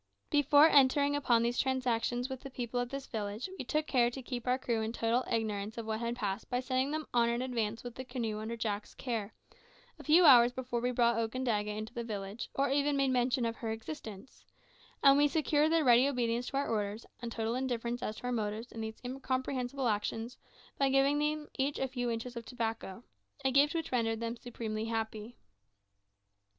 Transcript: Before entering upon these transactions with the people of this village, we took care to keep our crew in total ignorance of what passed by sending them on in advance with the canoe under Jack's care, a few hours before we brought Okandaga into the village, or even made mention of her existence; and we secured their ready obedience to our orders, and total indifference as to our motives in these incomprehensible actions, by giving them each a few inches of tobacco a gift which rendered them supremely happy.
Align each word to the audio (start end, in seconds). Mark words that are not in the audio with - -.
Before 0.31 0.65
entering 0.67 1.15
upon 1.15 1.43
these 1.43 1.59
transactions 1.59 2.27
with 2.27 2.41
the 2.41 2.49
people 2.49 2.79
of 2.79 2.89
this 2.89 3.05
village, 3.05 3.51
we 3.59 3.63
took 3.63 3.85
care 3.85 4.09
to 4.09 4.21
keep 4.23 4.47
our 4.47 4.57
crew 4.57 4.81
in 4.81 4.93
total 4.93 5.23
ignorance 5.31 5.77
of 5.77 5.85
what 5.85 6.15
passed 6.15 6.49
by 6.49 6.59
sending 6.59 6.89
them 6.89 7.05
on 7.13 7.29
in 7.29 7.43
advance 7.43 7.83
with 7.83 7.93
the 7.93 8.03
canoe 8.03 8.39
under 8.39 8.57
Jack's 8.57 8.95
care, 8.95 9.35
a 9.99 10.03
few 10.03 10.25
hours 10.25 10.53
before 10.53 10.79
we 10.81 10.89
brought 10.89 11.17
Okandaga 11.17 11.69
into 11.77 11.93
the 11.93 12.03
village, 12.03 12.49
or 12.55 12.71
even 12.71 12.97
made 12.97 13.11
mention 13.11 13.45
of 13.45 13.57
her 13.57 13.69
existence; 13.71 14.43
and 15.03 15.19
we 15.19 15.27
secured 15.27 15.71
their 15.71 15.83
ready 15.83 16.07
obedience 16.09 16.47
to 16.47 16.57
our 16.57 16.67
orders, 16.67 17.05
and 17.19 17.31
total 17.31 17.53
indifference 17.53 18.01
as 18.01 18.15
to 18.15 18.23
our 18.23 18.31
motives 18.31 18.71
in 18.71 18.81
these 18.81 18.99
incomprehensible 19.05 19.87
actions, 19.87 20.35
by 20.79 20.89
giving 20.89 21.19
them 21.19 21.47
each 21.59 21.77
a 21.77 21.87
few 21.87 22.09
inches 22.09 22.35
of 22.35 22.43
tobacco 22.43 23.03
a 23.45 23.51
gift 23.51 23.75
which 23.75 23.91
rendered 23.91 24.19
them 24.19 24.35
supremely 24.35 24.85
happy. 24.85 25.37